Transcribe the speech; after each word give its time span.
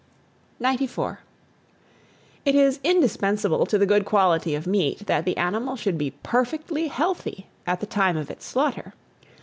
94. 0.59 1.19
IT 2.43 2.55
IS 2.55 2.79
INDISPENSABLE 2.83 3.67
TO 3.67 3.77
THE 3.77 3.85
GOOD 3.85 4.03
QUALITY 4.03 4.55
OF 4.55 4.65
MEAT, 4.65 5.05
that 5.05 5.25
the 5.25 5.37
animal 5.37 5.75
should 5.75 5.99
be 5.99 6.09
perfectly 6.23 6.87
healthy 6.87 7.45
at 7.67 7.81
the 7.81 7.85
time 7.85 8.17
of 8.17 8.31
its 8.31 8.43
slaughter. 8.43 8.95